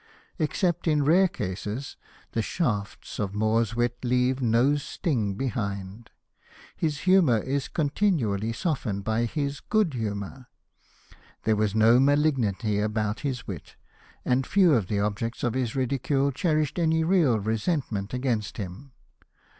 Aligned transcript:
Except 0.39 0.87
in 0.87 1.05
rare 1.05 1.27
cases, 1.27 1.95
the 2.31 2.41
shafts 2.41 3.19
of 3.19 3.35
Moore's 3.35 3.75
wit 3.75 3.99
leave 4.01 4.41
no 4.41 4.75
sting 4.75 5.35
behind. 5.35 6.09
His 6.75 7.01
humour 7.01 7.37
is 7.37 7.67
continually 7.67 8.51
softened 8.51 9.03
by 9.03 9.25
his 9.25 9.59
good 9.59 9.93
humour. 9.93 10.47
There 11.43 11.55
was 11.55 11.75
no 11.75 11.99
maHgnity 11.99 12.83
about 12.83 13.19
his 13.19 13.45
wit, 13.45 13.75
and 14.25 14.47
few 14.47 14.73
of 14.73 14.87
the 14.87 14.99
objects 14.99 15.43
of 15.43 15.53
his 15.53 15.75
ridicule 15.75 16.31
cherished 16.31 16.79
any 16.79 17.03
real 17.03 17.37
resent 17.39 17.91
ment 17.91 18.11
against 18.11 18.57
him. 18.57 18.93